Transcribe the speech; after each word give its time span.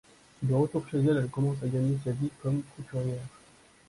De 0.41 0.51
retour 0.55 0.89
chez 0.89 0.97
elle, 0.97 1.17
elle 1.17 1.29
commence 1.29 1.61
à 1.61 1.67
gagner 1.67 1.95
sa 2.03 2.09
vie 2.09 2.31
comme 2.41 2.63
couturière. 2.75 3.21